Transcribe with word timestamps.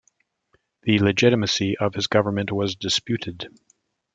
The 0.81 0.97
legitimacy 0.97 1.77
of 1.77 1.93
his 1.93 2.07
government 2.07 2.51
was 2.51 2.75
disputed. 2.75 3.53